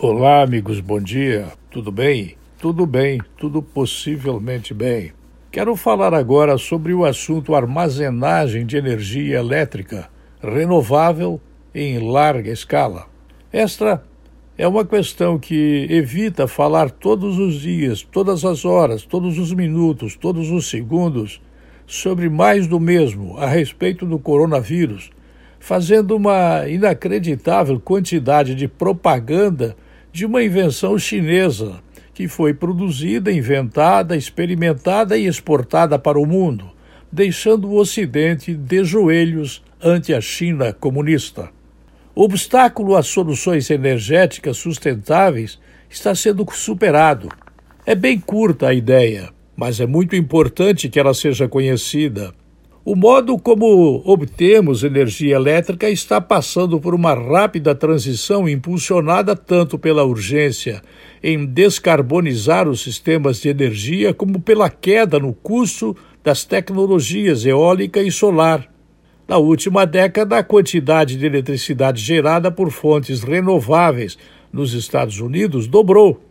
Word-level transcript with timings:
Olá, 0.00 0.42
amigos, 0.42 0.78
bom 0.78 1.00
dia. 1.00 1.48
Tudo 1.72 1.90
bem? 1.90 2.36
Tudo 2.60 2.86
bem, 2.86 3.20
tudo 3.36 3.60
possivelmente 3.60 4.72
bem. 4.72 5.10
Quero 5.50 5.74
falar 5.74 6.14
agora 6.14 6.56
sobre 6.56 6.94
o 6.94 7.04
assunto 7.04 7.52
armazenagem 7.52 8.64
de 8.64 8.76
energia 8.76 9.38
elétrica 9.38 10.08
renovável 10.40 11.40
em 11.74 11.98
larga 11.98 12.48
escala. 12.48 13.08
Esta 13.52 14.00
é 14.56 14.68
uma 14.68 14.84
questão 14.84 15.36
que 15.36 15.88
evita 15.90 16.46
falar 16.46 16.92
todos 16.92 17.36
os 17.36 17.54
dias, 17.54 18.00
todas 18.00 18.44
as 18.44 18.64
horas, 18.64 19.02
todos 19.02 19.36
os 19.36 19.52
minutos, 19.52 20.14
todos 20.14 20.48
os 20.48 20.70
segundos 20.70 21.42
sobre 21.88 22.28
mais 22.28 22.68
do 22.68 22.78
mesmo 22.78 23.36
a 23.36 23.46
respeito 23.46 24.06
do 24.06 24.20
coronavírus, 24.20 25.10
fazendo 25.58 26.14
uma 26.14 26.68
inacreditável 26.68 27.80
quantidade 27.80 28.54
de 28.54 28.68
propaganda 28.68 29.74
de 30.12 30.26
uma 30.26 30.42
invenção 30.42 30.98
chinesa 30.98 31.80
que 32.14 32.26
foi 32.26 32.52
produzida, 32.52 33.30
inventada, 33.30 34.16
experimentada 34.16 35.16
e 35.16 35.26
exportada 35.26 35.98
para 35.98 36.18
o 36.18 36.26
mundo, 36.26 36.70
deixando 37.12 37.68
o 37.68 37.76
Ocidente 37.76 38.54
de 38.54 38.82
joelhos 38.82 39.62
ante 39.80 40.12
a 40.12 40.20
China 40.20 40.72
comunista. 40.72 41.50
O 42.14 42.24
obstáculo 42.24 42.96
às 42.96 43.06
soluções 43.06 43.70
energéticas 43.70 44.56
sustentáveis 44.56 45.60
está 45.88 46.12
sendo 46.14 46.44
superado. 46.52 47.28
É 47.86 47.94
bem 47.94 48.18
curta 48.18 48.68
a 48.68 48.74
ideia, 48.74 49.30
mas 49.56 49.78
é 49.78 49.86
muito 49.86 50.16
importante 50.16 50.88
que 50.88 50.98
ela 50.98 51.14
seja 51.14 51.48
conhecida. 51.48 52.34
O 52.90 52.96
modo 52.96 53.36
como 53.36 54.00
obtemos 54.06 54.82
energia 54.82 55.36
elétrica 55.36 55.90
está 55.90 56.22
passando 56.22 56.80
por 56.80 56.94
uma 56.94 57.12
rápida 57.12 57.74
transição 57.74 58.48
impulsionada 58.48 59.36
tanto 59.36 59.78
pela 59.78 60.04
urgência 60.04 60.80
em 61.22 61.44
descarbonizar 61.44 62.66
os 62.66 62.80
sistemas 62.80 63.42
de 63.42 63.50
energia 63.50 64.14
como 64.14 64.40
pela 64.40 64.70
queda 64.70 65.18
no 65.18 65.34
custo 65.34 65.94
das 66.24 66.46
tecnologias 66.46 67.44
eólica 67.44 68.00
e 68.02 68.10
solar. 68.10 68.66
Na 69.28 69.36
última 69.36 69.84
década, 69.84 70.38
a 70.38 70.42
quantidade 70.42 71.18
de 71.18 71.26
eletricidade 71.26 72.00
gerada 72.00 72.50
por 72.50 72.70
fontes 72.70 73.22
renováveis 73.22 74.16
nos 74.50 74.72
Estados 74.72 75.20
Unidos 75.20 75.66
dobrou, 75.66 76.22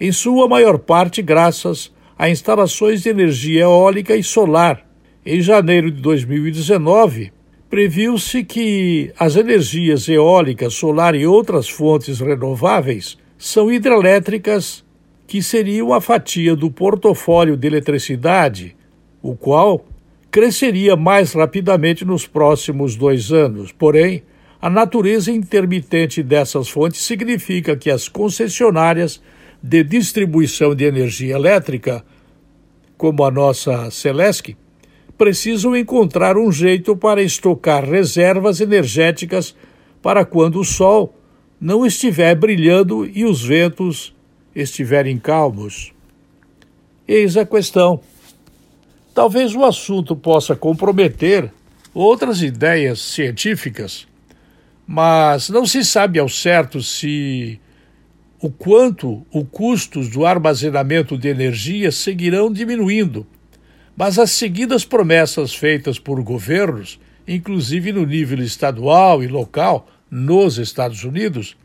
em 0.00 0.10
sua 0.10 0.48
maior 0.48 0.78
parte 0.78 1.20
graças 1.20 1.92
a 2.18 2.30
instalações 2.30 3.02
de 3.02 3.10
energia 3.10 3.64
eólica 3.64 4.16
e 4.16 4.24
solar 4.24 4.87
em 5.24 5.40
janeiro 5.40 5.90
de 5.90 6.00
2019, 6.00 7.32
previu-se 7.68 8.44
que 8.44 9.12
as 9.18 9.36
energias 9.36 10.08
eólicas, 10.08 10.74
solar 10.74 11.14
e 11.14 11.26
outras 11.26 11.68
fontes 11.68 12.20
renováveis 12.20 13.18
são 13.36 13.70
hidrelétricas 13.70 14.84
que 15.26 15.42
seriam 15.42 15.92
a 15.92 16.00
fatia 16.00 16.56
do 16.56 16.70
portfólio 16.70 17.56
de 17.56 17.66
eletricidade, 17.66 18.74
o 19.22 19.36
qual 19.36 19.84
cresceria 20.30 20.96
mais 20.96 21.32
rapidamente 21.32 22.04
nos 22.04 22.26
próximos 22.26 22.96
dois 22.96 23.30
anos. 23.30 23.70
Porém, 23.70 24.22
a 24.60 24.70
natureza 24.70 25.30
intermitente 25.30 26.22
dessas 26.22 26.68
fontes 26.68 27.02
significa 27.02 27.76
que 27.76 27.90
as 27.90 28.08
concessionárias 28.08 29.22
de 29.62 29.84
distribuição 29.84 30.74
de 30.74 30.84
energia 30.84 31.34
elétrica, 31.34 32.04
como 32.96 33.24
a 33.24 33.30
nossa 33.30 33.90
Celesc, 33.90 34.56
precisam 35.18 35.76
encontrar 35.76 36.38
um 36.38 36.50
jeito 36.50 36.96
para 36.96 37.20
estocar 37.20 37.84
reservas 37.84 38.60
energéticas 38.60 39.54
para 40.00 40.24
quando 40.24 40.60
o 40.60 40.64
sol 40.64 41.12
não 41.60 41.84
estiver 41.84 42.36
brilhando 42.36 43.04
e 43.04 43.24
os 43.24 43.42
ventos 43.42 44.14
estiverem 44.54 45.18
calmos. 45.18 45.92
Eis 47.06 47.36
a 47.36 47.44
questão. 47.44 48.00
Talvez 49.12 49.56
o 49.56 49.64
assunto 49.64 50.14
possa 50.14 50.54
comprometer 50.54 51.52
outras 51.92 52.40
ideias 52.40 53.00
científicas, 53.00 54.06
mas 54.86 55.48
não 55.48 55.66
se 55.66 55.84
sabe 55.84 56.20
ao 56.20 56.28
certo 56.28 56.80
se 56.80 57.58
o 58.40 58.48
quanto 58.50 59.26
os 59.34 59.44
custos 59.50 60.08
do 60.08 60.24
armazenamento 60.24 61.18
de 61.18 61.26
energia 61.26 61.90
seguirão 61.90 62.52
diminuindo 62.52 63.26
mas 63.98 64.16
as 64.16 64.30
seguidas 64.30 64.84
promessas 64.84 65.52
feitas 65.52 65.98
por 65.98 66.22
governos, 66.22 67.00
inclusive 67.26 67.90
no 67.90 68.06
nível 68.06 68.38
estadual 68.38 69.24
e 69.24 69.26
local, 69.26 69.88
nos 70.08 70.56
Estados 70.56 71.02
Unidos, 71.02 71.56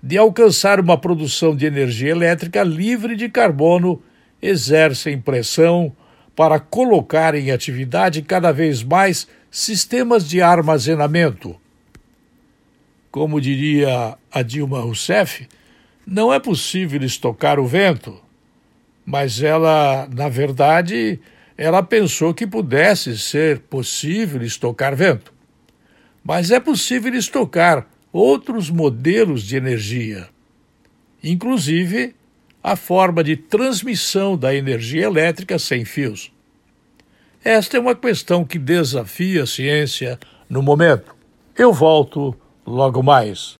de 0.00 0.16
alcançar 0.16 0.78
uma 0.78 0.96
produção 0.96 1.56
de 1.56 1.66
energia 1.66 2.12
elétrica 2.12 2.62
livre 2.62 3.16
de 3.16 3.28
carbono, 3.28 4.00
exercem 4.40 5.20
pressão 5.20 5.92
para 6.36 6.60
colocar 6.60 7.34
em 7.34 7.50
atividade 7.50 8.22
cada 8.22 8.52
vez 8.52 8.84
mais 8.84 9.26
sistemas 9.50 10.28
de 10.28 10.40
armazenamento. 10.40 11.56
Como 13.10 13.40
diria 13.40 14.16
a 14.30 14.42
Dilma 14.42 14.78
Rousseff, 14.78 15.48
não 16.06 16.32
é 16.32 16.38
possível 16.38 17.02
estocar 17.02 17.58
o 17.58 17.66
vento, 17.66 18.16
mas 19.04 19.42
ela, 19.42 20.08
na 20.14 20.28
verdade, 20.28 21.18
ela 21.56 21.82
pensou 21.82 22.34
que 22.34 22.46
pudesse 22.46 23.16
ser 23.18 23.60
possível 23.60 24.42
estocar 24.42 24.94
vento. 24.94 25.32
Mas 26.22 26.50
é 26.50 26.60
possível 26.60 27.14
estocar 27.14 27.86
outros 28.12 28.70
modelos 28.70 29.42
de 29.42 29.56
energia, 29.56 30.28
inclusive 31.22 32.14
a 32.62 32.74
forma 32.74 33.22
de 33.22 33.36
transmissão 33.36 34.36
da 34.36 34.54
energia 34.54 35.04
elétrica 35.04 35.58
sem 35.58 35.84
fios. 35.84 36.32
Esta 37.44 37.76
é 37.76 37.80
uma 37.80 37.94
questão 37.94 38.44
que 38.44 38.58
desafia 38.58 39.44
a 39.44 39.46
ciência 39.46 40.18
no 40.50 40.60
momento. 40.62 41.14
Eu 41.56 41.72
volto 41.72 42.36
logo 42.66 43.04
mais. 43.04 43.54